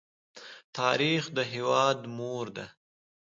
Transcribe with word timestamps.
تاریخ 0.77 1.23
د 1.35 1.37
هېواد 1.53 1.99
مور 2.15 2.45
ده. 2.55 2.65